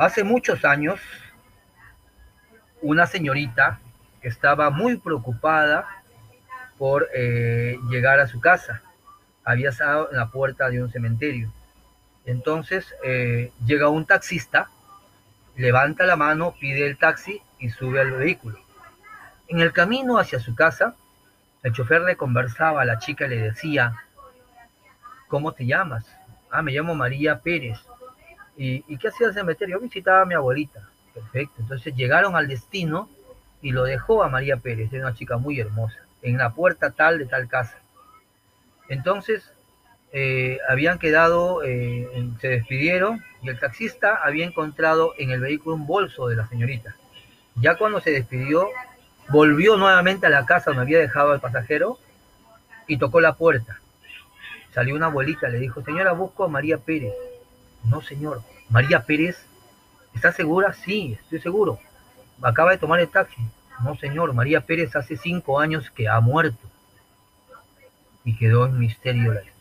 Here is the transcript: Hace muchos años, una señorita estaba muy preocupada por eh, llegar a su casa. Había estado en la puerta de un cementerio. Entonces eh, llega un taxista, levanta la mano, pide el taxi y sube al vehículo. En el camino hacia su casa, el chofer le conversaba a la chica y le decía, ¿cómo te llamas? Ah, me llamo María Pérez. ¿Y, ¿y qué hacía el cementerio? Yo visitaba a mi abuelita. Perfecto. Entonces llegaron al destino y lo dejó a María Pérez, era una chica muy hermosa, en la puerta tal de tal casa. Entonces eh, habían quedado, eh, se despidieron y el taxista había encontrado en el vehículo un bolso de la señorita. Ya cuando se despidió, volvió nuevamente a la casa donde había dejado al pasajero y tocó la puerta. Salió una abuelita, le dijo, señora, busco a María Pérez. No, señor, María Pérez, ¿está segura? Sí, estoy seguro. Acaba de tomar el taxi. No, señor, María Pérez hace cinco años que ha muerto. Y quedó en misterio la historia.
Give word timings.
Hace 0.00 0.24
muchos 0.24 0.64
años, 0.64 0.98
una 2.80 3.06
señorita 3.06 3.80
estaba 4.22 4.70
muy 4.70 4.96
preocupada 4.96 5.86
por 6.78 7.10
eh, 7.14 7.78
llegar 7.90 8.18
a 8.18 8.26
su 8.26 8.40
casa. 8.40 8.80
Había 9.44 9.68
estado 9.68 10.10
en 10.10 10.16
la 10.16 10.30
puerta 10.30 10.70
de 10.70 10.82
un 10.82 10.90
cementerio. 10.90 11.52
Entonces 12.24 12.94
eh, 13.04 13.52
llega 13.66 13.90
un 13.90 14.06
taxista, 14.06 14.70
levanta 15.54 16.06
la 16.06 16.16
mano, 16.16 16.54
pide 16.58 16.86
el 16.86 16.96
taxi 16.96 17.42
y 17.58 17.68
sube 17.68 18.00
al 18.00 18.12
vehículo. 18.12 18.58
En 19.48 19.60
el 19.60 19.70
camino 19.74 20.18
hacia 20.18 20.40
su 20.40 20.54
casa, 20.54 20.96
el 21.62 21.74
chofer 21.74 22.00
le 22.00 22.16
conversaba 22.16 22.80
a 22.80 22.86
la 22.86 22.98
chica 23.00 23.26
y 23.26 23.28
le 23.28 23.42
decía, 23.42 23.96
¿cómo 25.28 25.52
te 25.52 25.66
llamas? 25.66 26.06
Ah, 26.50 26.62
me 26.62 26.72
llamo 26.72 26.94
María 26.94 27.40
Pérez. 27.40 27.78
¿Y, 28.60 28.84
¿y 28.88 28.98
qué 28.98 29.08
hacía 29.08 29.28
el 29.28 29.32
cementerio? 29.32 29.78
Yo 29.78 29.80
visitaba 29.80 30.20
a 30.20 30.26
mi 30.26 30.34
abuelita. 30.34 30.86
Perfecto. 31.14 31.54
Entonces 31.58 31.94
llegaron 31.94 32.36
al 32.36 32.46
destino 32.46 33.08
y 33.62 33.72
lo 33.72 33.84
dejó 33.84 34.22
a 34.22 34.28
María 34.28 34.56
Pérez, 34.58 34.92
era 34.92 35.06
una 35.06 35.16
chica 35.16 35.38
muy 35.38 35.58
hermosa, 35.60 35.98
en 36.22 36.36
la 36.38 36.50
puerta 36.50 36.90
tal 36.90 37.18
de 37.18 37.26
tal 37.26 37.48
casa. 37.48 37.78
Entonces 38.88 39.50
eh, 40.12 40.58
habían 40.68 40.98
quedado, 40.98 41.62
eh, 41.64 42.08
se 42.40 42.48
despidieron 42.48 43.24
y 43.42 43.48
el 43.48 43.58
taxista 43.58 44.18
había 44.22 44.46
encontrado 44.46 45.14
en 45.18 45.30
el 45.30 45.40
vehículo 45.40 45.76
un 45.76 45.86
bolso 45.86 46.28
de 46.28 46.36
la 46.36 46.46
señorita. 46.48 46.96
Ya 47.56 47.76
cuando 47.76 48.00
se 48.00 48.10
despidió, 48.10 48.68
volvió 49.28 49.76
nuevamente 49.76 50.26
a 50.26 50.30
la 50.30 50.46
casa 50.46 50.70
donde 50.70 50.82
había 50.82 50.98
dejado 50.98 51.32
al 51.32 51.40
pasajero 51.40 51.98
y 52.86 52.96
tocó 52.96 53.20
la 53.20 53.34
puerta. 53.34 53.80
Salió 54.74 54.94
una 54.94 55.06
abuelita, 55.06 55.48
le 55.48 55.58
dijo, 55.58 55.82
señora, 55.82 56.12
busco 56.12 56.44
a 56.44 56.48
María 56.48 56.78
Pérez. 56.78 57.12
No, 57.84 58.02
señor, 58.02 58.42
María 58.68 59.04
Pérez, 59.04 59.36
¿está 60.14 60.32
segura? 60.32 60.72
Sí, 60.72 61.18
estoy 61.20 61.40
seguro. 61.40 61.78
Acaba 62.42 62.70
de 62.70 62.78
tomar 62.78 63.00
el 63.00 63.08
taxi. 63.08 63.40
No, 63.82 63.96
señor, 63.96 64.32
María 64.34 64.60
Pérez 64.60 64.94
hace 64.96 65.16
cinco 65.16 65.58
años 65.58 65.90
que 65.90 66.08
ha 66.08 66.20
muerto. 66.20 66.58
Y 68.24 68.36
quedó 68.36 68.66
en 68.66 68.78
misterio 68.78 69.32
la 69.32 69.42
historia. 69.42 69.59